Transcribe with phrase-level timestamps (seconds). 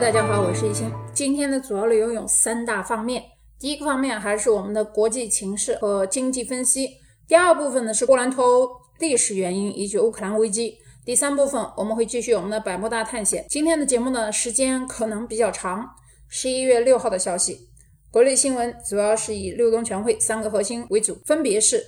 [0.00, 0.88] 大家好，我是一清。
[1.12, 3.20] 今天的主要内容有三大方面。
[3.58, 6.88] 第一个方面还是我们的国际情势和经济分析。
[7.26, 8.70] 第二部分呢是波兰脱欧
[9.00, 10.78] 历史原因以及乌克兰危机。
[11.04, 13.44] 第三部分我们会继续我们的百慕大探险。
[13.48, 15.84] 今天的节目呢时间可能比较长。
[16.28, 17.68] 十一月六号的消息，
[18.12, 21.82] 国内新闻主要是以六中全会三个核心为主，分别是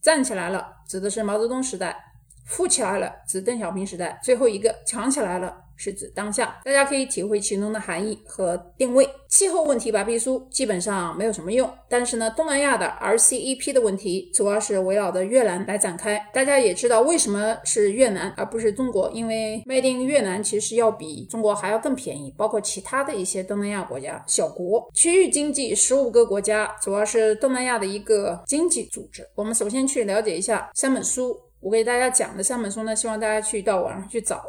[0.00, 1.90] 站起来了，指的是毛泽东时代；
[2.46, 5.64] 富起来了，指邓小平时代；最后一个强起来了。
[5.78, 9.08] 是指当下，大家可以体会其中的含义和定位。
[9.28, 16.18] 气候问题白皮书基本上没有什么用，但是呢，东南亚的 RCEP 的问题主要是围绕着越南来展开。
[16.34, 24.90] 大家也知道为什么是越南而不是中国，因为卖定越南其实要比中国还要更便宜，包括其他的一些东南亚国家小国。
[24.92, 29.24] 区域经济十五个国家，主要是东南亚的一个经济组织。
[29.36, 34.42] 我们首先去了解一下三本书，我给大家讲的三本书呢，希望大家去到网上去找。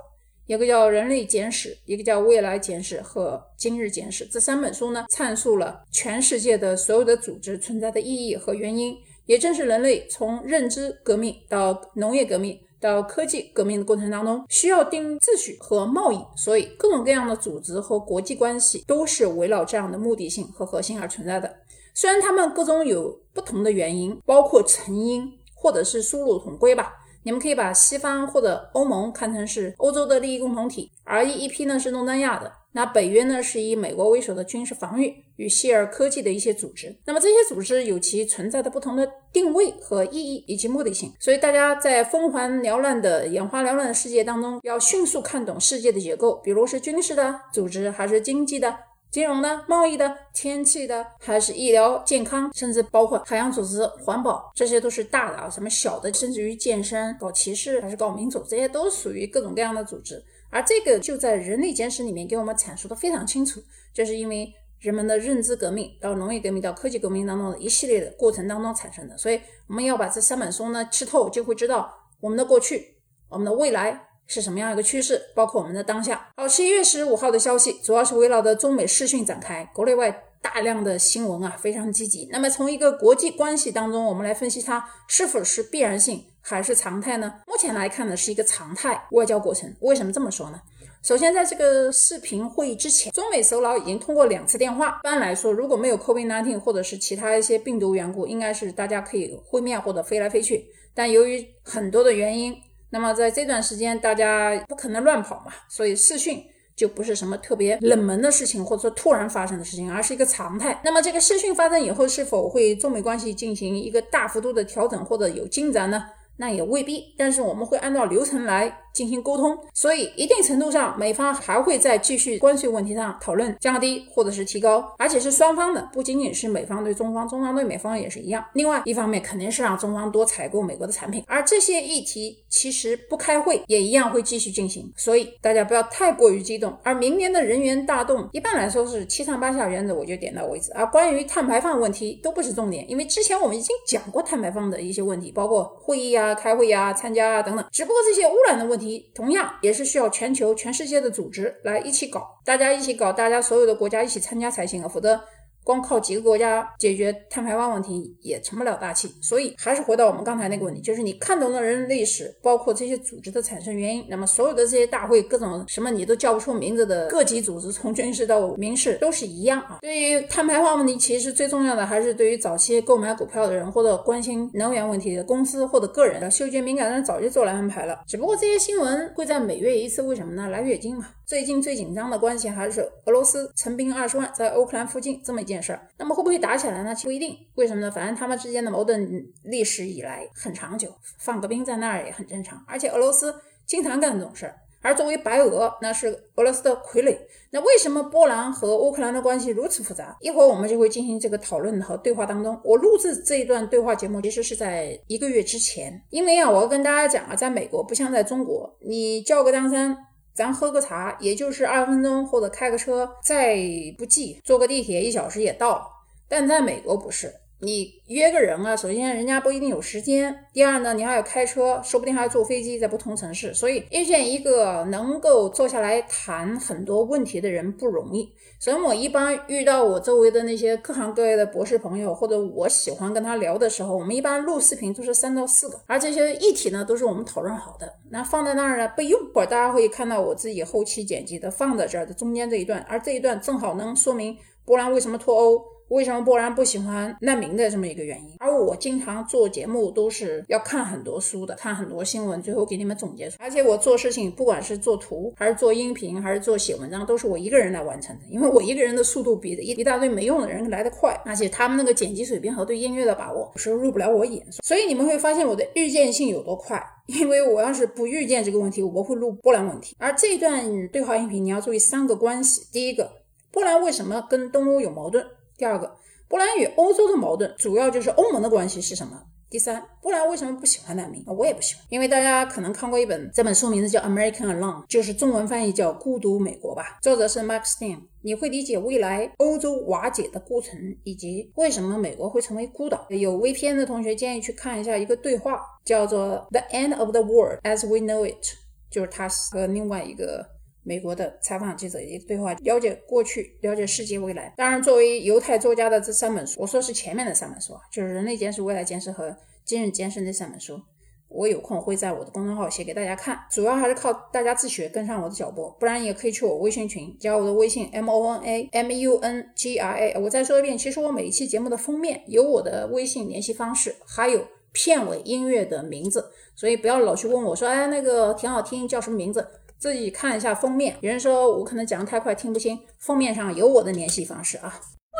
[0.49, 8.97] 一个叫《人类简史》，一个叫《未来简史》和《今日简史》，这三本书呢，阐述了全世界的所有的组织存在的意义和原因。
[9.27, 21.57] 也正是人类从认知革命到农业革命到科技革命的过程当中，需要定秩序和贸易，所以各种各样的组织和国际关系都是围绕这样的目的性和核心而存在的。
[21.93, 26.98] 虽然它们各种有不同的原因，包括成因或者是殊路同归吧。
[27.23, 36.95] 你们可以把西方或者欧盟看成是欧洲的利益共同体，R E E P 呢是东南亚的，那北约呢是以美国为首的军事防御与希尔科技的一些组织。
[37.05, 48.73] 那么这些组织有其存在的不同的定位和意义以及目的性，所以大家在纷繁缭乱的眼花缭乱的世界当中，要迅速看懂世界的结构，比如是军事的组织还是经济的。
[49.11, 55.49] 金融的、贸易的、天气的，还是医疗健康，甚至包括海洋组织、环保，这些都是大的啊。
[55.49, 60.23] 什么小的，甚至于健身、搞歧视还是搞民主，这些都属于各种各样的组织。
[60.51, 63.59] 而这个就在人类简史里面给我们阐述的非常清楚，
[63.93, 69.17] 就是因为人们的认知革命到农业革命到科技革命当中的一系列的过程当中产生的。
[69.17, 72.95] 所以我们要把这三本书呢吃透，就会知道我们的过去、
[73.27, 74.08] 我们的未来。
[74.29, 75.19] 是什么样一个趋势？
[75.33, 76.29] 包括我们的当下。
[76.37, 82.29] 好，十一月十五号的消息主要是围绕着中美视讯展开，国内外大量的新闻啊，非常积极。
[82.31, 87.33] 那么从一个国际关系当中，我们来分析它是否是必然性还是常态呢？
[87.47, 89.75] 目前来看呢，是一个常态外交过程。
[89.79, 90.61] 为什么这么说呢？
[91.01, 94.99] 首先，在这个视频会议之前，中美首脑已经通过两次电话。
[95.01, 100.67] 一般来说，如果没有 COVID-19 或者是其他一些病毒缘故，应该是大家可以会面或者飞来飞去。
[100.93, 102.53] 但由于很多的原因，
[102.91, 106.43] 那么在这段时间，大家不可能乱跑嘛，所以试训
[106.75, 110.81] 就不是什么特别冷门的事情，或者说突然发生的事情，而是一个常态。
[110.83, 116.03] 那么这个试训发生以后，是否会中美关系进行一个大幅度的调整或者有进展呢？
[116.37, 128.43] 那也未必，但是我们会按照流程来进行沟通，所以一定程度上，美方还会在继续关税问题上讨论降低或者是提高，而且是双方的，不仅仅是美方对中方，中方对美方也是一样。
[128.53, 136.75] 另外一方面肯定是让中方多采购美国的产品，而这些议题其实不开会也一样会继续进行，所以大家不要太过于激动。
[136.83, 140.71] 而明年的人员大动，一般来说是七上八下原则，我就点到为止。
[140.73, 146.29] 而关于碳排放问题都不是重点，因为之前我们已经讲过碳排放的一些问题，包括会议啊。
[146.39, 148.78] 开会呀、参加啊等等，只不过这些污染的问，
[149.13, 155.19] 同样也是需要全球、全世界的组织来一起搞，大家一起搞，大家所有的国家一起参加才行啊，否则。
[155.63, 169.79] 光靠几个国家解决碳排放问题也成不了大器，所以还是回到我们刚才那个问题，就是你看懂了人类历史，包括这些组织的产生原因，那么所有的这些大会，各种什么你都叫不出名字的各级组织，从军事到民事都是一样啊。
[169.81, 177.99] 对于碳排放问题，其实最重要的还是对于早期购买股票的人，或者关心能源问题的公司或者个人，嗅觉敏感的人早就做了安排了。
[178.07, 180.47] 只不过这些新闻会在每月一次，为什么呢？
[180.49, 181.07] 来月经嘛。
[181.29, 185.87] 最近最紧张的关系还是俄罗斯陈兵二十万在乌克兰附近这么一件事儿。
[185.95, 186.91] 那么会不会打起来呢？
[187.03, 187.37] 不一定。
[187.53, 187.91] 为什么呢？
[187.91, 192.59] 反正他们之间的矛盾历史以来很长久，放个兵在那儿也很正常。
[192.65, 193.31] 而且俄罗斯
[193.67, 194.55] 经常干这种事儿。
[194.81, 197.15] 而作为白俄，那是俄罗斯的傀儡。
[197.51, 200.17] 那为什么波兰和乌克兰的关系如此复杂？
[200.21, 202.59] 一会儿我们就会进行这个讨论和对话当中。
[202.63, 209.95] 我录制这一段对话节目其实是在一个月之前，因为啊，我要跟大家讲啊，在美国不像在中国，你叫个张三。
[210.39, 213.57] 咱喝个茶，也就是二十分钟，或者开个车，再
[213.97, 215.91] 不济坐个地铁一小时也到。
[216.29, 217.29] 但在美国不是，
[217.61, 228.33] 你约个人啊，首先人家不一定有时间，第二呢，你还要开车，说不定还要坐飞机，在不同城市，所以遇见一个能够坐下来谈很多问题的人不容易。
[228.61, 239.19] 所以我一般遇到我周围的那些各行各业的博士朋友，或者我喜欢跟他聊的时候，我们一般录视频都是三到四个，而这些议题呢都是我们讨论好的，那放在那儿呢备用。
[239.33, 245.61] 会儿大家会看到我自己后期剪辑的放在这儿的中间这一段，而这一段正好能说明波兰为什么脱欧。
[245.89, 248.35] 为什么波兰不喜欢难民的这么一个原因？
[248.39, 253.45] 而我经常做节目都是要看很多书的，看很多新闻，最后给你们总结出来。
[253.45, 258.21] 而且我做事情，不管是做图，还是做音频，还是做写文章，都是我一个人来完成的。
[258.29, 264.45] 因为我一个人的速度比一一大堆没用的人来得快，而且他们那个剪辑水平和对音乐的把握，有时候入不了我眼。
[264.63, 266.79] 所以你们会发现我的预见性有多快。
[267.07, 269.95] 因为我要是不预见这个问题，我不会录波兰问题。
[269.97, 273.11] 而这段对话音频，你要注意三个关系：第一个，
[273.51, 275.25] 波兰为什么跟东欧有矛盾？
[275.59, 275.93] 第二个，
[276.29, 279.21] 波兰与欧洲的矛盾主要就是欧盟的关系是什么？
[279.49, 281.21] 第三，波兰为什么不喜欢难民？
[281.27, 287.99] 我也不喜欢，因为大家可能看过一本，这本书名字叫《American Alone》，就是中文翻译叫《孤独美国》吧，作者是 Max Stein。
[288.21, 293.05] 你会理解未来欧洲瓦解的过程，以及为什么美国会成为孤岛。
[293.09, 298.45] 有 VPN 的同学建议去看一下一个对话，叫做《The End of the World as We Know It》，
[298.89, 300.57] 就是他和另外一个。
[300.89, 304.51] 美国的采访记者一个对话，了解过去，了解世界未来。
[304.57, 309.29] 当然，作为犹太作家的这三本书，我说是前面的三本书啊，就是《人类简史》《未来简史》和
[309.63, 310.81] 《今日简史》这三本书，
[311.27, 313.37] 我有空会在我的公众号写给大家看。
[313.51, 320.17] 主要还是靠大家自学，跟上我的脚步，不然也可以去我微信群，加我的微信 m o n a m u n g r a。
[320.17, 329.47] 我再说一遍，其实我每一期节目的封面有我的微信联系方式，还有片尾音乐的名字，所以不要老去问我说，哎，那个挺好听，叫什么名字？
[329.79, 334.73] 自己看一下封面，有人说我可能讲的太快听不清，封面上有我的联系方式啊。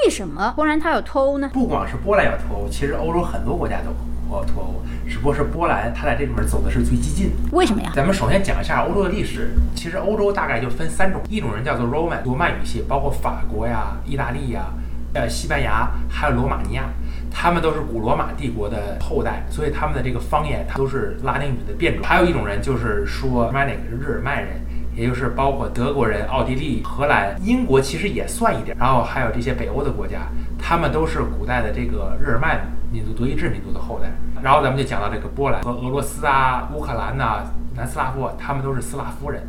[0.04, 1.50] 为什么波兰它要脱欧呢？
[1.54, 3.92] 不光是波兰要脱欧，其实欧洲很多国家都
[4.36, 7.32] 要脱欧，只不过是波兰它在这里面走的是最激进。
[7.54, 7.90] 为什么呀？
[7.96, 9.52] 咱们首先讲一下欧洲的历史。
[9.74, 14.74] 其实欧洲大概就分三种，一种人叫做 Roman 罗曼语系，包括法国呀、意大利呀、
[15.14, 16.84] 呃西班牙，还有罗马尼亚。
[17.32, 22.04] 他们都是古罗马帝国的后代，所以他们的这个方言它都是拉丁语的变种。
[22.04, 24.60] 还有一种人就是说 Romanic 日耳曼人，
[24.96, 28.76] 也就是包括德国人、奥地利、荷兰、英国其实也算一点。
[28.80, 30.28] 然后还有这些北欧的国家，
[30.58, 32.62] 他们都是古代的这个日耳曼
[32.92, 34.10] 民族、德意志民族的后代。
[34.42, 37.44] 然后咱们就讲到这个波兰和俄罗斯啊、乌克兰呐、
[37.76, 39.44] 南斯拉夫，他们都是斯拉夫人。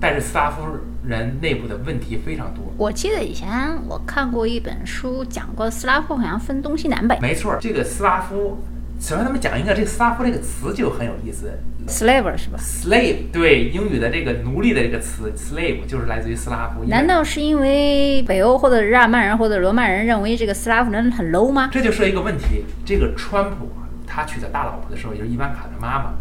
[0.00, 0.60] 但是斯拉夫
[1.04, 2.72] 人内部的问题非常多。
[2.76, 3.48] 我记得以前
[3.88, 7.18] 我看过一本书，讲过斯拉夫好像分东西南北。
[7.20, 8.58] 没错，这个斯拉夫，
[9.00, 11.50] 首先他们讲一个，这个斯拉夫这个词就很有意思
[11.88, 16.84] ，slave 是吧？slave 对，英语的这个奴隶的这个词，slave 就是来自于斯拉夫。
[16.84, 21.68] 难道是因为北欧或者日耳曼人或者罗曼人认为这个斯拉夫人很 low 吗？
[21.72, 23.68] 这就说一个问题，这个川普
[24.06, 26.14] 他娶的大老婆的时候，就是伊万卡的妈妈，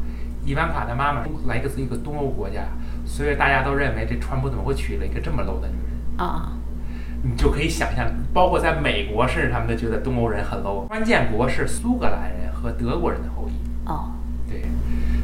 [0.43, 2.65] 伊万卡的妈妈来自一个东欧国家。
[3.11, 6.53] 所以大家都认为这川普怎么会娶了一个这么 low 的女人啊？
[7.21, 10.87] 你就可以想象，包括在美国，甚至他们都觉得东欧人很 low。
[10.87, 13.51] 川建国是苏格兰人和德国人的后裔
[13.85, 14.13] 哦，
[14.49, 14.63] 对，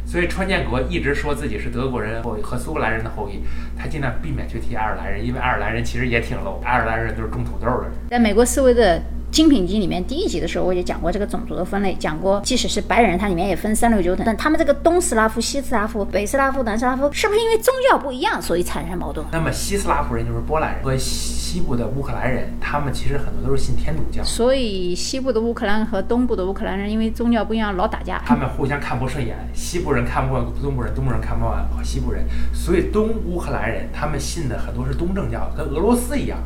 [0.04, 3.42] 所以川建国一直说自己是德国人后裔和苏格兰人的后裔，
[3.74, 7.92] 他尽量避免去提爱尔兰人，因为爱尔兰人其实也挺 low，爱尔兰人都是种土豆的人。
[8.10, 9.02] 在美国思维的。
[9.30, 14.24] 精品集里面第一集的时候，我也讲过这个种族的分类，讲过即使是白人，它里面也分三六九等。
[14.26, 19.24] 但他们这个东斯拉夫、西斯拉夫、北斯拉夫、南斯拉夫，是不是因为宗教不一样，所以产生矛盾？
[19.30, 24.24] 那么西斯拉夫人就是波兰人和西部的乌克兰人，他们其实很多都是信天主教。
[24.24, 28.22] 所以西部的乌克兰和东部的乌克兰人因为宗教不一样，老打架。
[28.24, 32.24] 他们互相看不顺眼，西部人看不惯东部人，东部人看不惯西部人。
[32.52, 36.38] 所以东乌克兰人他们信的很多是东正教，跟俄罗斯一样。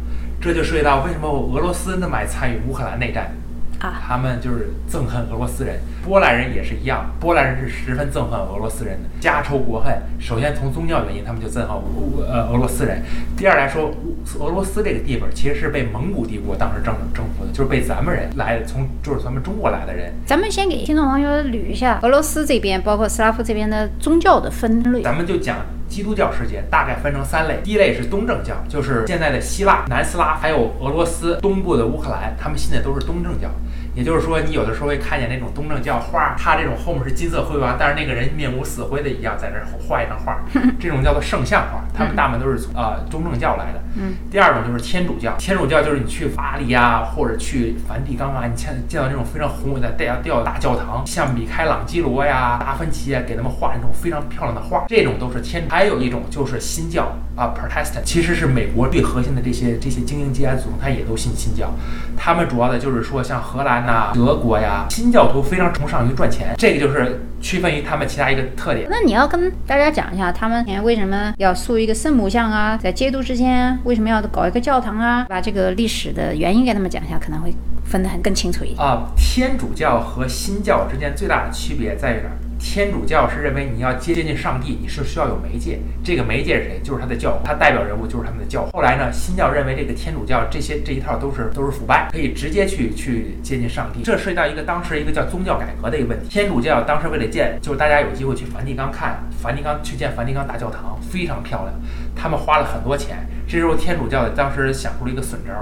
[0.43, 3.31] 这就涉及到为什么俄罗斯那么爱参与乌克兰内战
[3.79, 4.03] 啊。
[4.07, 9.95] 他们就是憎恨俄罗斯人，波兰人也是一样，波兰人是十分憎恨俄罗斯人的，家仇国恨。
[10.19, 13.03] 首先从宗教原因，他们就憎恨俄呃俄罗斯人。
[13.37, 13.93] 第二来说，
[14.41, 20.13] 俄罗斯这个地方其实是被蒙古帝国当时征征服的，就是被咱们人来从就是咱们中国来的人。
[20.27, 25.03] 咱们先给听众朋友捋一下俄罗斯这边，包括斯拉夫这边的宗教的分类。
[25.03, 25.59] 咱们就讲
[25.93, 33.51] 基督教世界大概分成三类，第一类是东正教，就是现在的希腊、南斯拉还有俄罗斯东部的乌克兰，他们信的都是东正教。
[33.95, 40.41] 也就是说，你有的时候会看见那种东正教画，它这种后面是金色辉煌，但是那个人面无死灰的一样，在那画一张画，
[40.81, 41.85] 这种叫做圣像画。
[41.95, 43.83] 他们大部分都是从呃东正教来的。
[43.97, 44.15] 嗯。
[44.31, 55.65] 第二种就是天主教，天主教就是你去巴黎啊，或者去梵蒂冈啊，你见见到那种非常宏伟的带吊大教堂，像米开朗基罗呀、达芬奇啊，给他们画那种非常漂亮的画，这种都是天。
[55.71, 61.73] 还有一种就是新教啊，Protestant，其实是美国最核心的这些这些精英阶层，他也都信新教。
[62.17, 63.63] 他们主要的就是说，像荷。
[63.63, 68.87] 兰呐、德国呀，新教徒非常崇尚于赚钱，这个就是区分于他们其他一个特点。
[68.89, 72.79] 那你要跟大家讲一下，他们为什么要塑一个圣母像啊？
[72.81, 75.27] 在基督之间为什么要搞一个教堂啊？
[75.29, 77.53] 把这个历史的原因给他们讲一下，可能会
[77.85, 78.81] 分得很更清楚一点。
[78.81, 82.39] 啊，天主教和新教之间最大的区别在于哪儿？
[82.63, 86.81] 天主教是认为你要接近上帝，你是需要有媒介，这个媒介是谁？
[86.83, 88.65] 就是他的教，他代表人物就是他们的教。
[88.73, 94.03] 后来呢，新教认为这个天主教这些这一套都是都是腐败，可以直接去去接近上帝。
[94.05, 96.29] 这涉及到一个当时一个叫宗教改革的一个问题。
[96.31, 101.75] 天主教当时为了建，就是大家有机会去梵蒂冈看梵蒂冈，去见梵蒂冈大教堂，非常漂亮，
[102.15, 103.27] 他们花了很多钱。
[103.49, 105.53] 这时候天主教当时想出了一个损招，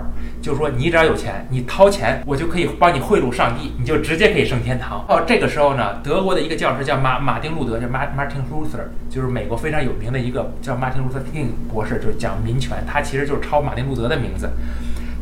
[0.40, 5.04] 就是说你只要有钱，你掏钱，我就可以帮你贿赂上帝，你就直接可以升天堂。
[5.08, 14.48] 哦，这个时候呢，德国的一个教师叫马马丁路德，叫 Martin Luther，就是美国非常有名的一个叫 Martin Luther King 博士，就是讲民权，他其实就是抄马丁路德的名字。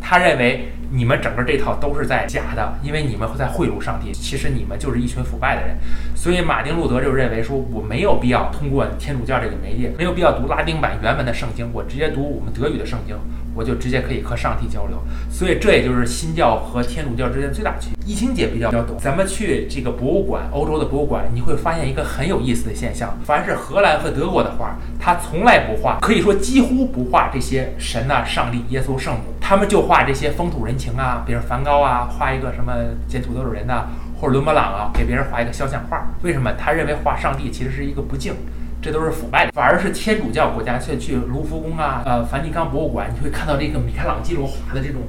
[0.01, 5.77] 他认为你们整个这套都是在假的，因为你们在贿赂上帝，其实你们就是一群腐败的人。
[6.15, 13.17] 所以马丁路德就认为说，我没有必要通过天主教这个媒介，没有必要读拉丁版原文的圣经，我直接读我们德语的圣经，
[13.55, 14.99] 我就直接可以和上帝交流。
[15.31, 17.99] 所以这也就是新教和天主教之间最大区别。
[18.07, 32.71] 疫情姐比较比较懂，咱们去这个博物馆，欧洲的博物馆，你会发现一个很有意思的现象：凡是荷兰和德国的画，它从来不画，可以说几乎不画这些神呐、上帝、耶稣、圣母，他们就画这些风土人情啊，比如梵高啊，画一个什么
[33.07, 33.87] 捡土豆的人呐、
[34.21, 36.07] 或者伦勃朗啊，给别人画一个肖像画。
[36.21, 36.53] 为什么？
[36.59, 38.35] 他认为画上帝其实是一个不敬。
[38.83, 45.01] 这都是腐败的，反而是天主教国家，去去卢浮宫啊，呃，梵蒂冈博物馆，你会看到这个米开朗基罗画的这种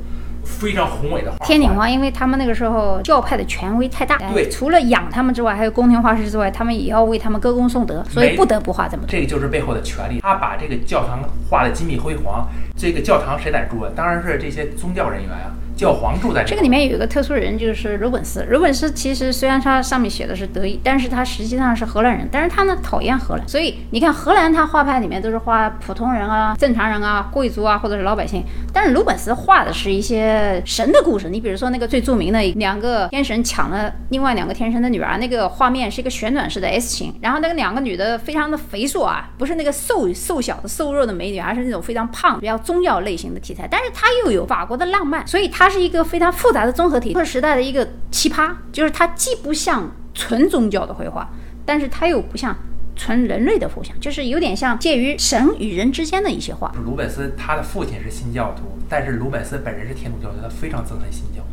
[0.59, 1.45] 非常宏伟的画。
[1.45, 9.09] 天顶画，因为他们那个时候教派的权威太大，对，除了养他们之外，还有宫廷画师之外，他们也要为他们歌功颂德，所以不得不画这么多。
[9.09, 10.19] 这个就是背后的权力。
[10.21, 13.91] 他把这个教堂画的金碧辉煌，这个教堂谁在住啊？
[13.95, 15.53] 当然是这些宗教人员啊。
[15.79, 18.45] 教皇住在这这个里面有一个特殊人，就是鲁本斯。
[18.49, 22.27] 鲁本斯其实虽然他上面写的是德语，但是他实际上是荷兰人。
[22.29, 28.43] 但是他呢讨厌荷兰，所以你看荷兰他画派里面都是画普通人啊、正常人啊、贵族啊或者是老百姓。
[28.73, 31.29] 但是鲁本斯画的是一些神的故事。
[31.29, 43.65] 你比如说那个最著名的两个天神抢了另外两个天神的女儿，那个画面是一个旋转式的 S 型，然后那个两个女的非常的肥硕啊，不是那个瘦瘦小的瘦弱的美女，而是那种非常胖、比较宗教类型的题材。
[43.71, 47.13] 但是他又有法国的浪漫，所以它是一个非常复杂的综合体。
[47.13, 51.29] 这个时代的一个奇葩，就是它既不像纯宗教的绘画，
[51.63, 52.57] 但是它又不像
[52.95, 56.73] 纯人类的佛像，就是有点像介于神与人之间的一些画。
[56.83, 61.43] 鲁本斯他的父亲是新教徒，但是鲁本斯本人是天主教徒，他非常憎恨新教，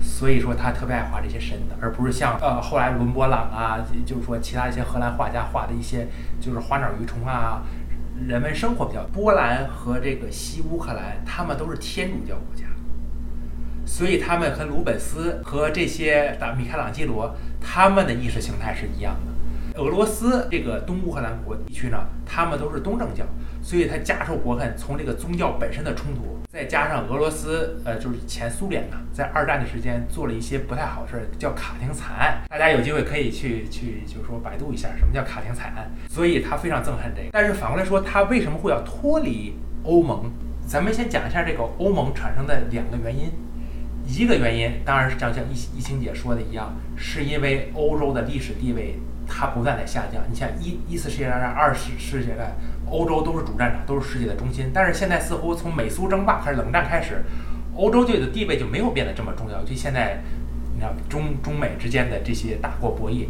[0.00, 6.06] 所以说他特别爱画这些神的，而不是像呃后来伦勃朗啊，就是说其他一些荷兰画家画的一些
[6.40, 7.64] 就是花鸟鱼虫啊。
[8.28, 12.64] 人们生活比较，波兰和这个西乌克兰，他们都是天主教国家，
[13.88, 19.80] 所以他们和鲁本斯和这些的米开朗基罗，他们的意识形态是一样的。
[19.82, 23.24] 俄罗斯这个东乌克兰国地区呢，他们都是东正教，
[23.62, 32.42] 所以他家仇国恨从这个宗教本身的冲突，再加上俄罗斯，呃，就是前苏联呢，在二战的时间做了一些不太好的事儿，叫卡廷惨案。
[32.50, 35.90] 大家有机会可以去 去，就是说百度一下什么叫卡廷惨案。
[36.10, 37.30] 所以他非常憎恨这个。
[37.32, 40.30] 但是反过来说，他为什么会要脱离欧盟？
[40.66, 43.32] 咱们先讲一下这个欧盟产生的两个原因。
[44.08, 48.98] 一个原因当然是像像易易清姐说的一样，是因为欧洲的历史地位。
[49.30, 50.22] 它不断在下降。
[50.26, 52.56] 你像一一次世界大战、二次世界大战，
[52.88, 54.70] 欧洲都是主战场，都是世界的中心。
[54.72, 57.22] 但是现在似乎从美苏争霸开始，冷战开始，
[57.76, 59.62] 欧洲队的地位就没有变得这么重要。
[59.64, 60.22] 就现在，
[60.74, 63.26] 你看中中美之间的这些大国博弈。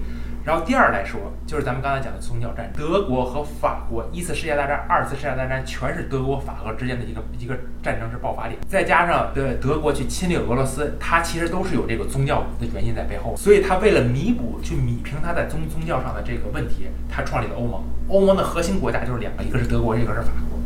[0.48, 13.36] 然后第二来说，就是咱们刚才讲的宗教战争，德国和法国一次世界大战、二次世界大战全是德国、法国之间的一个一个战争是爆发点，再加上的德国去侵略俄罗斯，它其实都是有这个宗教的原因在背后。
[13.36, 17.84] 所以它为了弥补、去弥平它在宗宗教上的这个问题，它创立了欧盟。
[18.08, 20.58] 欧盟的核心国家就是两个，一个是德国，一个是法国。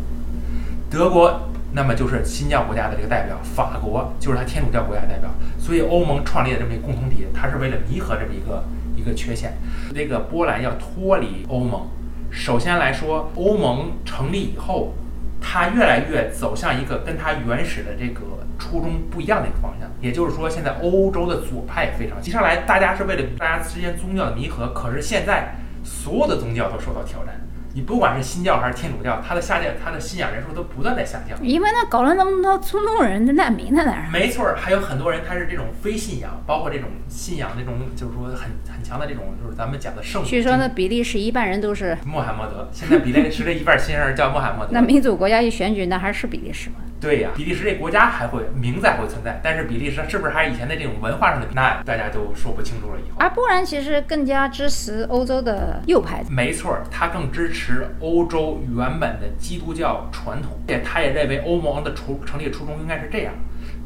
[0.88, 5.28] 德国那么就是新教国家的这个代表，法国就是他天主教国家代表。
[5.58, 8.62] 所以欧盟创立的这么一个共同体，它是为了弥合这么一个。
[9.02, 9.52] 一个缺陷，
[9.92, 11.88] 那个波兰要脱离欧盟。
[12.30, 14.94] 首先来说，欧盟成立以后，
[15.40, 18.20] 它越来越走向一个跟它原始的这个
[18.60, 19.90] 初衷不一样的一个方向。
[20.00, 22.22] 也就是说，现在欧洲的左派也非常。
[22.22, 27.34] 接下来，大家是为了大家之间宗教的弥合，可是现在所有的宗教都受到挑战。
[27.74, 31.38] 你不管是新教还是天主教，它的下降，它的信仰人数都不断在下降。
[31.42, 34.08] 因为那搞了那么多中东人的难民在那儿。
[34.12, 40.22] 没错，还有很多人他是这种非信仰，包括这种信仰那种就是说很很强的这种，就是咱们讲的圣。
[40.22, 42.68] 据说那比利时一半人都是穆罕默德。
[42.72, 44.72] 现在比利时的一半新人叫穆罕默德。
[44.72, 46.76] 那民主国家一选举，那还是比利时吗？
[47.02, 53.00] 对呀，比利时这国家还会名字还会存在，但是比利时是不是还是以前的这种文化上的，那大家就说不清楚了。
[53.00, 63.34] 以后，而波兰其实更加支持欧洲的右派，没错，他更支持欧洲原本的基督教传统，且他也认为欧盟的初成立初衷应该是这样。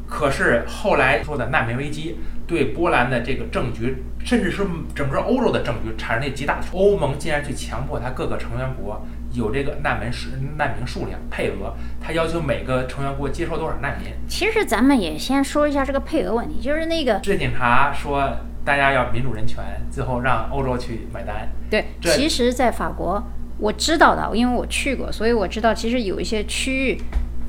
[0.07, 4.63] 可是后来说的难民危机对波兰的这个政局，甚至是
[4.95, 9.05] 整个欧洲的政局产生了极大的欧盟竟然去强迫他各个成员国。
[9.33, 14.11] 有这个难民数难民数量配额，他要求每个成员国接收多少难民。
[14.27, 18.29] 其实咱们也先说一下这个配额问题，就是那个这警察说
[18.65, 21.49] 大家要民主人权，最后让欧洲去买单。
[21.69, 23.21] 对，其实，在法国
[23.59, 26.97] 我知道的，因为我去过，所以我知道其实有一些区域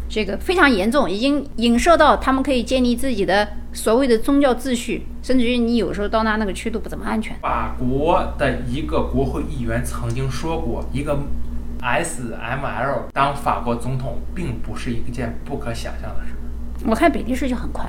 [0.08, 7.37] 这个非常严重，已经影射到他们可以建立自己的所谓的宗教秩序，甚至于你有时候到那那个区都不怎么安全。
[7.40, 11.18] 法国的一个国会议员曾经说过一个。
[11.80, 16.32] S M L 当法国总统并不是一件不可想象的事。
[16.85, 17.88] 我看比利时就很快，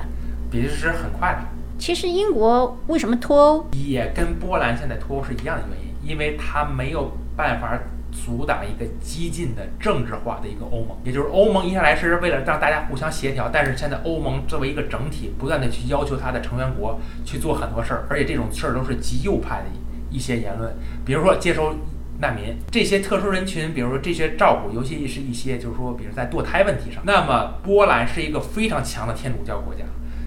[0.50, 1.38] 比利时很快的。
[1.78, 7.78] 其实英国为什么脱欧，也跟波兰现在脱欧是一样的原因，因为它没有办法
[8.12, 10.96] 阻挡一个激进的政治化的一个欧盟。
[11.04, 19.66] 也就是欧盟一下来是为了让大家互相协调，但是现在欧盟作为一个整体，不断的去要求它的成员国去做很多事儿，而且这种事儿都是极右派的
[20.10, 20.72] 一些言论，
[21.04, 21.74] 比如说接收。
[22.20, 22.56] 难民。
[22.70, 29.84] 这些特殊人群，比如说这些照顾，尤其是一些就是说，比如在堕胎问题上，那么波兰是一个非常强的天主教国家，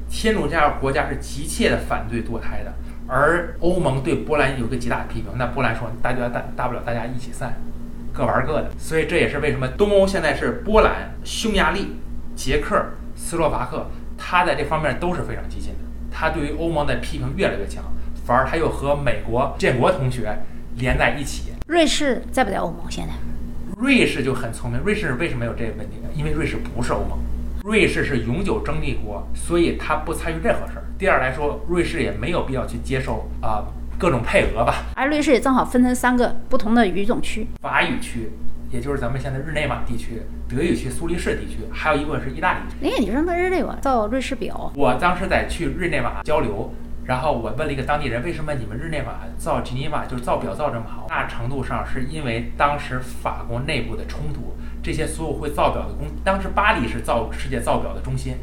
[0.10, 2.74] 天主教国家是急切的反对堕胎的，
[3.08, 7.54] 而欧盟对波兰有个极大的批评，那波兰说大家大大不了大家一起散，
[8.12, 11.96] 各玩各的，所以这也是为什么东欧现在是波兰、匈牙利、
[12.36, 12.84] 捷克、
[13.16, 15.80] 斯洛伐克，他在这方面都是非常激进的，
[16.12, 17.84] 他对于欧盟的批评越来越强，
[18.26, 20.38] 反而他又和美国建国同学
[20.76, 21.53] 连在一起。
[21.66, 22.80] 瑞士在不在欧盟？
[22.90, 23.14] 现在，
[23.78, 24.80] 瑞士就很聪明。
[24.82, 26.10] 瑞士为什么有这个问题呢？
[26.14, 27.18] 因为瑞士不是欧盟，
[27.64, 30.84] 瑞士是永久中立国，所以它不参与任何事儿。
[30.98, 33.64] 第二来说，瑞士也没有必要去接受啊
[33.98, 34.84] 各种配额吧。
[34.96, 38.30] 而瑞士也正好分成三个不同的语种区：法语区，
[38.70, 40.18] 也就是咱们现在日内瓦地区；
[40.50, 42.76] 德语区，苏黎世地区；还有一部分是意大利区。
[42.86, 44.74] 哎，你说那日内瓦造瑞士表？
[44.76, 46.74] 我当时在去日内瓦交流。
[47.06, 51.06] 然后我问了一个当地人，为什么你们日内瓦造吉尼瓦就是造表造这么好？
[51.10, 58.36] 大程度上是因为当时法国内部的冲突，这些所有会造表的工，当时巴黎是造世界造表的中心。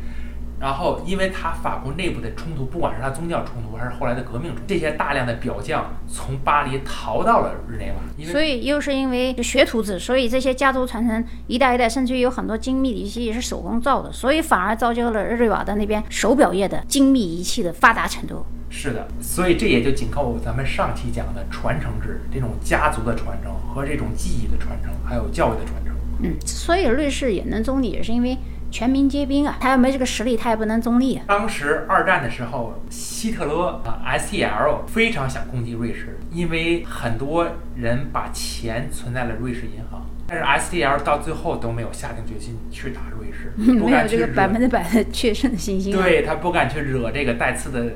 [0.60, 8.30] 然后，因为他法国内部的冲突，不管是他宗教冲突，还是后来的革命冲突，这些大量的表匠从巴黎逃到了日内瓦。
[8.30, 18.44] 所以又是因为学徒制，所以这些家族传承一代一代，甚至于有很多精密的仪器也是手工造的，所以反而造就了日内瓦的那边手表业的精密仪器的发达程度。
[18.68, 25.94] 是的，所以这也就紧扣咱们上期讲的传承制，这种家族的传承和这种技艺的传承，还有教育的传承。
[26.22, 28.36] 嗯，所以瑞士也能中立，也是因为。
[28.70, 31.24] 全民皆兵啊，他要没这个实力，他也不能中立啊。
[31.26, 45.92] 当时二战的时候，希特勒啊，S.T.L 非常想攻击瑞士，因为很多人把钱存在了瑞士银行，但是 S.T.L 到最后都没有下定决心去打瑞士， 没有这个百分之百的确胜的信心。
[45.92, 47.92] 对他不敢去惹这个带刺的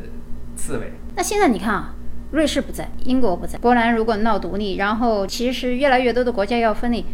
[0.57, 0.93] 刺猬。
[1.15, 1.95] 那现在你看啊，
[2.33, 7.05] 瑞士不在，英国不在，波兰如果闹独立，然后其实越来越多的国家要分离。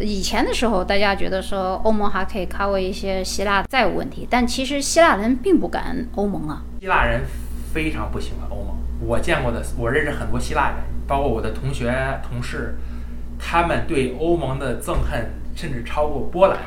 [0.00, 6.62] 以前的时候，大家觉得说欧盟还可以 cover 一些希腊债务问题，但其实希腊人并不感欧盟啊。
[6.80, 7.22] 希腊人
[7.72, 8.76] 非常不喜欢欧盟。
[9.00, 11.92] 我见过的，我认识很多希腊人，包括我的同学、
[12.28, 12.76] 同事，
[13.38, 16.58] 他们对欧盟的憎恨甚至超过波兰，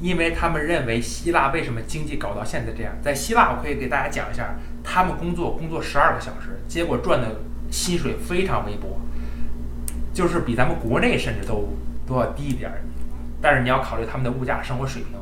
[0.00, 2.92] 因为他们认为希腊为什么经济搞到现在这样？
[3.02, 9.00] 在希腊，我可以给大家讲一下，他们工作工作十二个小时，结果赚的薪水非常微薄，
[10.14, 11.68] 就是比咱们国内甚至都。
[12.06, 12.82] 都要低一点儿，
[13.40, 15.12] 但是你要考虑他们的物价生活水平。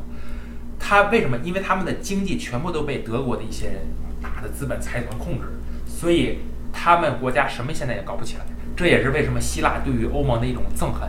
[0.79, 1.39] 他为什么？
[1.43, 3.81] 因为他们的经济全部都被德国的一些
[4.21, 5.47] 大的资本财团控制，
[5.87, 6.41] 所以
[6.75, 8.45] 他们国家什么现在也搞不起来。
[8.77, 11.09] 这也是为什么希腊对于欧盟的一种憎恨。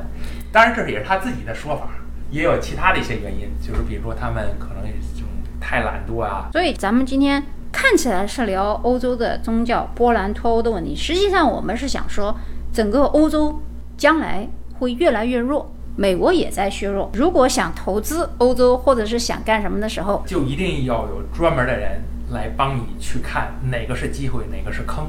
[0.49, 1.89] 当然，这也是他自己的说法，
[2.31, 5.27] 也有其他的一些原因，就是比如说他们可能这种
[5.59, 6.47] 太懒惰啊。
[6.53, 12.33] 所以咱们今天看起来是聊欧洲的宗教、波兰脱欧的问题，实际上我们是想说
[12.71, 13.61] 整个欧洲
[13.97, 14.47] 将来。
[14.79, 17.09] 会越来越弱，美国也在削弱。
[17.13, 25.07] 如果想投资欧洲，或者是想干什么的时候，就一定要有专门的人来帮你去看哪个是机会，哪个是坑。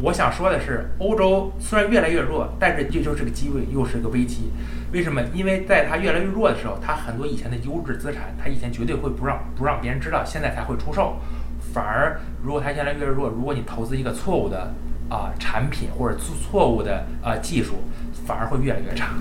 [0.00, 4.50] 我想说的是，欧洲虽然越来越弱，但是这就是个机会，又是个危机。
[4.92, 5.22] 为什么？
[5.34, 11.16] 因为在它越来越弱的时候，它很多以前的优质资产，它以前绝对会不让不让别人知道，现在才会出售。
[11.72, 14.74] 反而，如果它越来越弱，如果你投资一个错误的
[15.08, 17.74] 啊产品或者错错误的啊技术。
[18.32, 19.14] 反而会越来越差，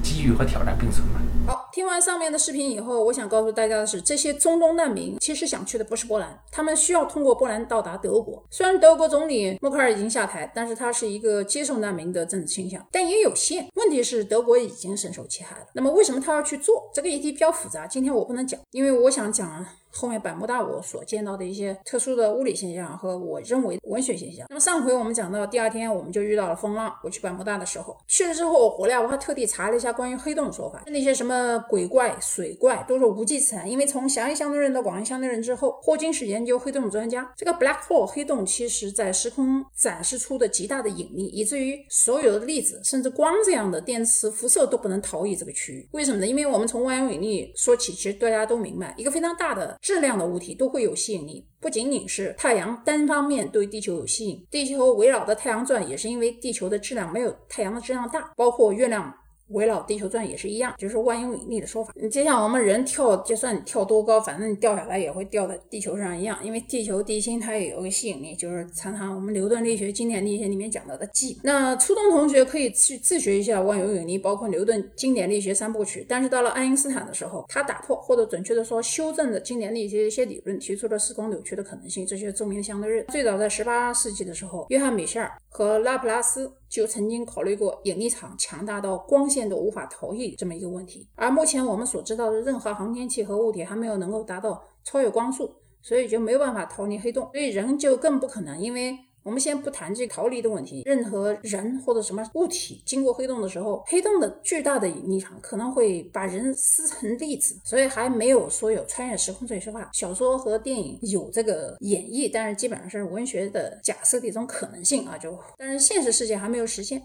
[0.00, 1.20] 机遇和挑战并存嘛。
[1.44, 8.40] 好，听完上面的视频以后，我想告诉大家的是，这些中东难民其实想去的不是波兰，他们需要通过波兰到达德国。
[8.50, 13.66] 虽然德国总理默克尔已经下台，但是他是一个接受难民的政治倾向，但也有限。
[13.74, 15.66] 问题是德国已经深受其害了。
[15.72, 16.88] 那么为什么他要去做？
[16.94, 19.66] 这个议题比较复杂，今天我不能讲，因为我想讲。
[19.94, 24.46] 后面百慕大我所见到的一些特殊的物理现象和我认为文学现象。
[24.48, 26.92] 那么上回我们讲到第二天我们就遇到了风浪。
[27.02, 33.70] 我去百慕大的时候，去了之后我回来我还特地查了一下关于黑洞的说法，那些什么鬼怪、水怪都是无稽之谈。
[33.70, 37.32] 因为从狭义相对论到广义相对论之后，霍金是研究黑洞的专家。
[37.36, 45.88] 这个 black hole 黑洞其实在时空展示出的极大的引力，以至于所有的粒子甚至光这样的电磁辐射都不能逃逸这个区域。
[45.92, 46.26] 为什么呢？
[46.26, 49.78] 因为我们从万有引力说起，其实大家都明白，一个非常大的。
[49.84, 59.14] 质量的物体都会有吸引力，不仅仅是太阳单方面对地球有吸引，地球围绕着太阳转也是因为地球的质量没有太阳的质量大，包括月亮。
[59.48, 61.92] 围绕地球转也是一样，就是万有引力的说法。
[61.96, 71.38] 你就像我们人跳，就算你跳多高，反正你掉下来也会掉在地球上一样，因为地球地心它也有个吸引力，就是常常我们牛顿力学、经典力学里面讲到的 G。
[71.42, 76.04] 那初中同学可以去自学一下万有引力，包括牛顿经典力学三部曲。
[76.08, 83.06] 但是到了爱因斯坦的时候，他打破或者准确的说修正了经典力学一些理论，提出了时空扭曲的可能性，这些著名的相对论。
[83.08, 86.50] 最早在十八世纪的时候，约翰米歇尔和拉普拉斯。
[86.74, 98.98] 就曾经考虑过引力场强大到光线都无法逃逸这么一个问题，而目前我们所知道的任何航天器和物体还没有能够达到超越光速，所以就没有办法逃离黑洞，所以人就更不可能，因为。
[99.24, 109.90] 我们先不谈这个逃离的问题，任何人或者什么物体经过黑洞的时候，黑洞的巨大的引力场可能会把人撕成粒子，所以还没有说有穿越时空这一说法。
[109.94, 117.00] 小说和电影有这个演绎，但是基本上是文学的假设的一种可能性啊，就但是现实世界还没有实现。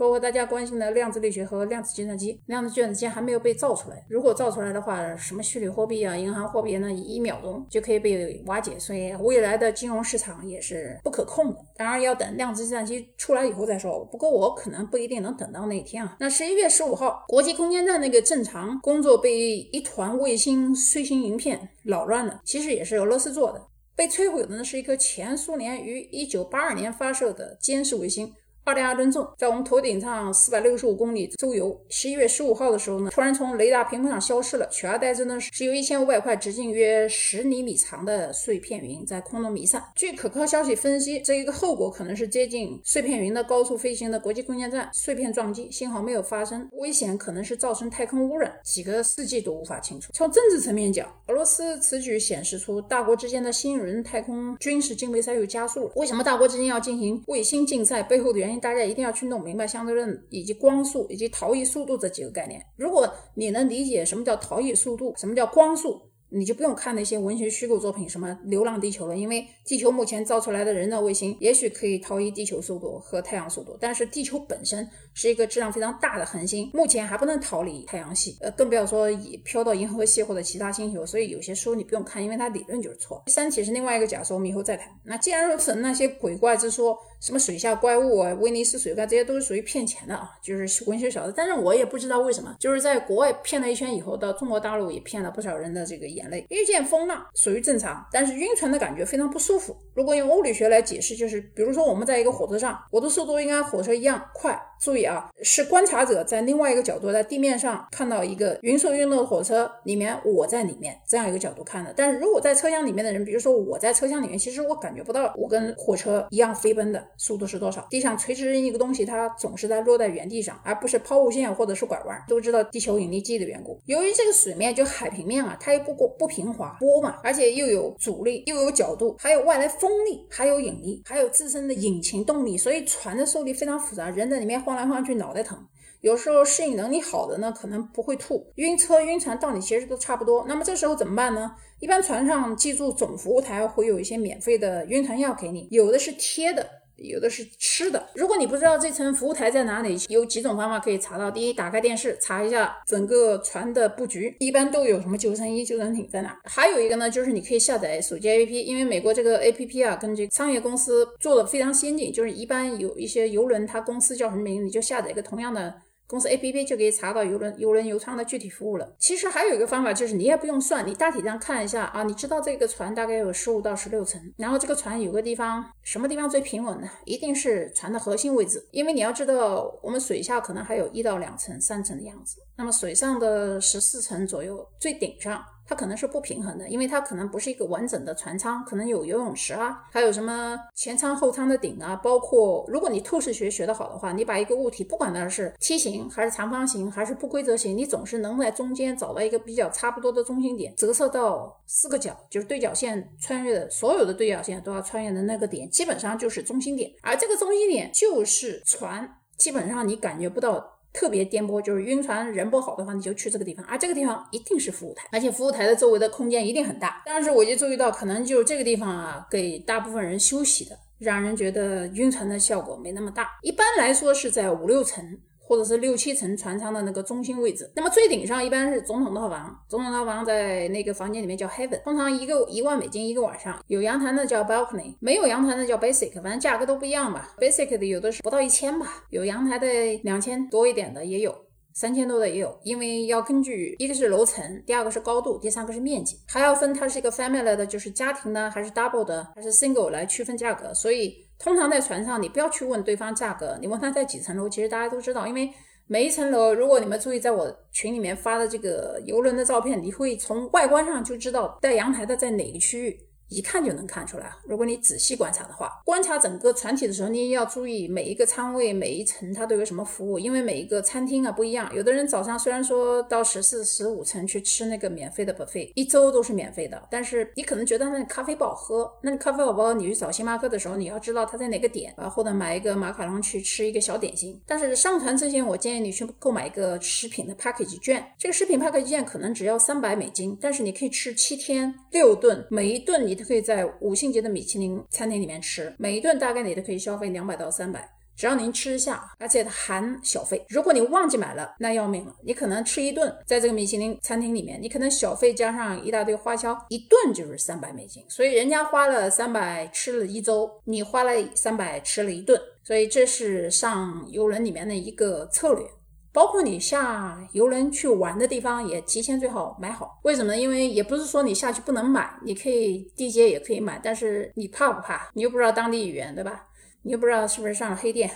[0.00, 4.02] 包括大家关心的量子力学和量子计算机，量子计算机还没有被造出来。
[4.08, 8.78] 如果造出来的话，什么虚拟货币啊、银行货币，那一秒钟就可以被瓦解。
[8.78, 11.58] 所以未来的金融市场也是不可控的。
[11.76, 14.02] 当然要等量子计算机出来以后再说。
[14.06, 16.16] 不过我可能不一定能等到那一天啊。
[16.18, 23.66] 那十一月十五号，国际空间站那个正常工作被一团卫星碎星云片扰乱了，其实也是俄罗斯做的。
[23.94, 28.32] 被摧毁的呢是一颗前苏联于一九八二年发射的监视卫星。
[28.70, 31.76] 二点二吨重，在我们头顶上四百六十五公里周游。
[31.88, 39.82] 十一月十五号的时候呢，突然从雷达屏幕上消失了，取而代之呢是由一千五百块直径约十厘米长的碎片云在空中弥散。
[39.96, 50.12] 据可靠消息分析，这一个后果可能是接近碎片云的高速飞行的国际空间站碎片撞击，幸好没有发生危险，可能是造成太空污染，几个世纪都无法清除。
[50.12, 55.92] 从政治层面讲，俄罗斯此举显示出大国之间的新一轮太空军事竞赛又加速了。
[55.96, 58.00] 为什么大国之间要进行卫星竞赛？
[58.04, 58.59] 背后的原因。
[58.60, 62.64] 大家一定要去弄明白相对论以及光速以及逃逸速度这几个概念。
[62.76, 66.02] 如果你能理解什么叫逃逸速度，什么叫光速。
[66.32, 81.04] 你就不用看那些文学虚构作品，什么《流浪地球》了，因为地球目前造出来的人造卫星也许可以逃逸地球速度和太阳速度，但是地球本身是一个质量非常大的恒星，目前还不能逃离太阳系，呃，更不要说以飘到银河系或者其他星球。
[81.04, 83.20] 所以有些书你不用看，因为它理论就是错。
[83.26, 84.86] 第三题是另外一个假说，我们以后再谈。
[85.02, 91.32] 那既然如此，那些鬼怪之说，什么水下怪物啊、威尼斯水怪，这些都是属于骗钱的啊，就是文学小说。
[91.36, 96.46] 但是我也不知道为什么，就是在国外骗了一圈以后，到中国大陆也骗了不少人的这个眼泪。
[96.48, 99.76] 遇见风浪属于正常，但是晕船的感觉非常不舒服。
[99.94, 104.58] 如果用物理学来解释，就是比如说我们在一个火车上，我的速度应该火车一样快。
[104.80, 111.92] 注意啊，是观察者在另外一个角度在地面上看到一个匀速运动的火车里面，我在里面这样一个角度看的。
[111.94, 117.86] 但是如果在车厢里面的人，比如说我在车厢里面，其实我感觉不到我跟火车一样飞奔的速度是多少。
[117.90, 122.18] 地上垂直扔一个东西，它总是在落在原地上，而不是抛物线或者是拐弯。
[122.26, 123.78] 都知道地球引力计的缘故。
[123.84, 134.60] 由于这个水面就海平面啊，它又不过不平滑波嘛，而且又有阻力，又有角度，还有外来风力，还有引力，还有自身的引擎动力，所以船的受力非常复杂，人在里面。
[134.70, 135.58] 晃来晃去，脑袋疼。
[136.00, 138.46] 有时候适应能力好的呢，可能不会吐。
[138.54, 140.44] 晕车、晕船道理其实都差不多。
[140.46, 141.56] 那么这时候怎么办呢？
[141.80, 146.64] 一般船上记住，总服务台会有一些免费的晕船药给你，有的是贴的。
[147.00, 148.08] 有的是吃的。
[148.14, 151.30] 如果你不知道这层服务台在哪里，有几种方法可以查到。
[151.30, 156.38] 第一，打开电视查一下整个船的布局，一般都有什么救生衣、救生艇在哪。
[156.44, 162.12] 还有一个呢，就是你可以下载手机 APP，因为美国这个 APP 啊，跟这个商业公司做的非常先进。
[162.12, 165.74] 就是一般有一些游轮，它公司叫什么名，你就下载一个同样的。
[166.10, 168.96] 公司 A P P 就可以查到游轮游轮邮舱的具体服务了。
[168.98, 176.88] 其实还有一个方法，就是你也不用算，你大体上看一下啊，你知道这个船大概有十五到十六层，然后这个船有个地方什么地方最平稳呢？
[177.04, 185.40] 一定是船的核心位置，因为你要知道，我们水下可能还有一到两层、三层的样子，那么水上的十四层左右，最顶上。
[185.70, 210.79] 它可能是不平衡的，因为它可能不是一个完整的船舱，可能有游泳池啊，还有什么前舱后舱的顶啊，包括如果你透视学学得好的话，你把一个物体不管它是梯形还是长方形还是不规则形，你总是能在中间找到一个比较差不多的中心点，折射到四个角，就是对角线穿越的所有的对角线都要穿越的那个点，基本上就是中心点，而这个中心点就是船，基本上你感觉不到。
[210.92, 217.02] 特别颠簸，就是晕船人不好的话，你就去这个地方，而这个地方一定是服务台，而且服务台的周围的空间一定很大。
[217.06, 223.38] 但是我就注意到，可能就这个地方啊，给大部分人休息的，让人觉得晕船的效果没那么大。
[223.42, 225.18] 一般来说是在五六层。
[225.50, 237.34] 或者是六七层船舱的那个中心位置，那么最顶上一般是总统套房，总统套房在那个房间里面叫 Heaven，通常一个一万美金一个晚上，有阳台的叫 Balcony，没有阳台的叫 Basic，反正价格都不一样吧。
[237.40, 239.66] Basic 的有的是不到一千吧，有阳台的
[240.04, 241.34] 两千多一点的也有。
[241.80, 250.74] 三千多的也有，因为要根据一个是楼层，第二个是高度，第三个是面积，还要分它是一个 family 的，就是家庭呢，还是 double 的，还是 single 来区分价格。
[250.74, 255.50] 所以通常在船上，你不要去问对方价格，你问他在几层楼，其实大家都知道，因为
[255.86, 263.00] 每一层楼，如果你们注意在我群里面发的这个游轮的照片，你会从外观上就知道带阳台的在哪个区域。
[263.30, 264.30] 一看就能看出来。
[264.44, 270.18] 如果你仔细观察的话，观察整个船体的时候，你也要注意每一个舱位、每一层它都有什么服务。
[270.18, 271.72] 因为每一个餐厅啊不一样。
[271.74, 278.92] 有的人早上虽然说到十四、十五层去吃那个免费的 buffet，一周都是免费的，但是你可能觉得那咖啡不好喝。
[279.02, 279.72] 那咖啡好不好？
[279.72, 284.40] 你去找星巴克的时候，你要知道它在哪个点啊，或者买一个马卡龙去吃一个小点心。
[284.44, 288.04] 但是上船之前，我建议你去购买一个食品的 package 券。
[288.18, 293.19] 这个食品 package 券可能只要三百美金，但是你可以吃七天六顿，每一顿你。
[293.24, 300.44] 可以在五星级的米其林餐厅里面吃，每一顿大概你都可以消费两百到三百，只要您吃得下，而且含小费。
[300.48, 308.04] 如果你忘记买了，那要命了，你可能吃一顿，在这个米其林餐厅里面，你可能小费加上一大堆花销，一顿就是三百美金。
[308.08, 315.66] 所以人家花了三百吃了一周，你花了三百吃了一顿，所以这是上游轮里面的一个策略。
[316.12, 319.98] 包括你下游轮去玩的地方，也提前最好买好。
[320.02, 320.38] 为什么呢？
[320.38, 325.10] 因为也不是说你下去不能买，你可以地接也可以买，但是你怕不怕？
[325.14, 326.46] 你又不知道当地语言，对吧？
[326.82, 328.10] 你又不知道是不是上了黑店，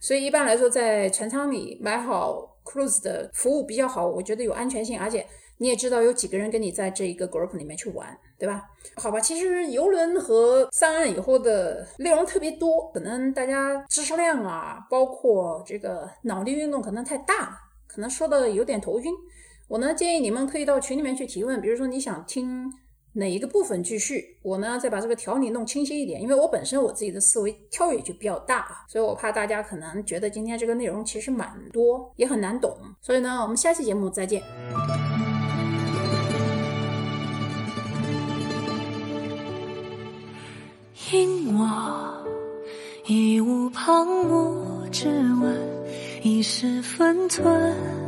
[0.00, 5.26] 所以一般来说，在船舱里买好 cruise 的服务比较好，我觉得有安全性，而且。
[5.58, 8.64] 你也知道有几个人跟你在这一个 group 里面去玩，对吧？
[8.96, 19.12] 好吧，其实游轮和上岸以后的内容特别多，可能大家知识量啊，包括这个脑力运动可能太大了，可能说的有点头晕。
[19.68, 22.70] 我呢建议你们可以到群里面去提问，比如说你想听
[23.14, 32.76] 哪一个部分继续，我呢再把这个条理弄清晰一点，因为我本身我自己的思维跳跃就比较大啊，所以我怕大家可能觉得今天这个内容其实蛮多，也很难懂。
[33.00, 34.42] 所以呢，我们下期节目再见。
[41.14, 41.64] 因我
[43.06, 45.06] 义无旁骛之
[45.40, 45.56] 问，
[46.24, 47.46] 以是分寸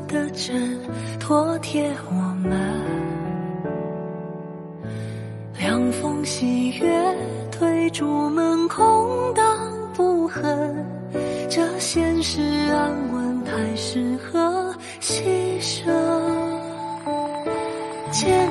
[0.08, 0.76] 的针
[1.20, 2.50] 妥帖我们。
[5.56, 7.16] 凉风细月
[7.52, 9.56] 推朱门，空荡
[9.94, 10.84] 不恨。
[11.48, 12.42] 这现实
[12.72, 15.22] 安稳，太适合牺
[15.60, 15.92] 牲。
[18.10, 18.50] 见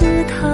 [0.00, 0.49] 欢是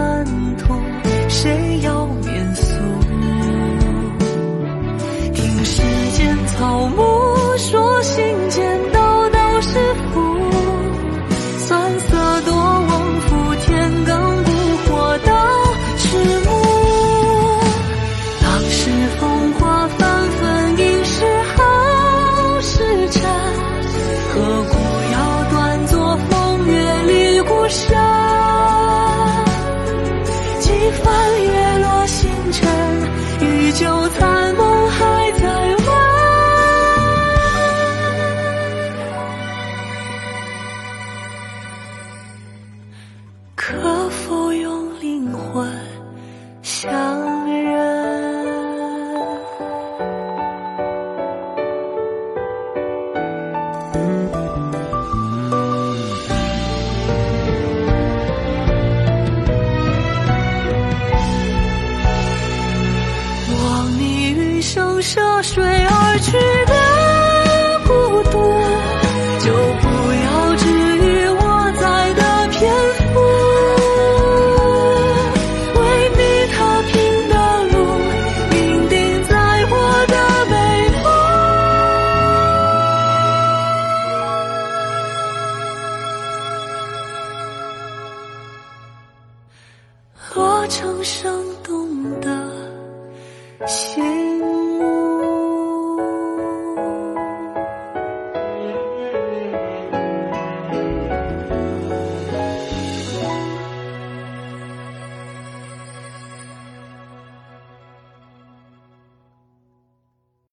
[63.58, 66.75] 望你余生涉水而去